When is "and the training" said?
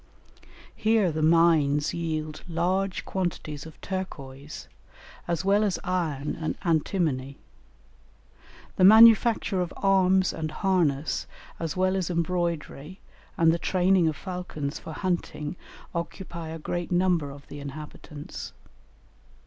13.37-14.07